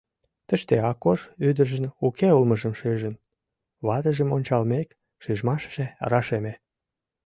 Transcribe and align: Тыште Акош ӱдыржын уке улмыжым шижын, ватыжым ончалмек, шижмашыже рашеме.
Тыште 0.47 0.75
Акош 0.91 1.19
ӱдыржын 1.47 1.85
уке 2.07 2.29
улмыжым 2.37 2.73
шижын, 2.79 3.15
ватыжым 3.87 4.29
ончалмек, 4.37 4.89
шижмашыже 5.23 5.85
рашеме. 6.11 6.53